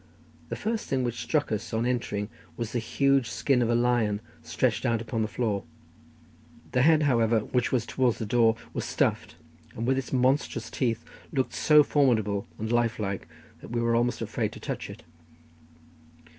[0.49, 4.19] The first thing which struck us on entering was the huge skin of a lion
[4.41, 5.63] stretched out upon the floor;
[6.71, 9.35] the head, however, which was towards the door, was stuffed,
[9.75, 13.27] and with its monstrous teeth looked so formidable and lifelike
[13.61, 15.03] that we were almost afraid to touch it.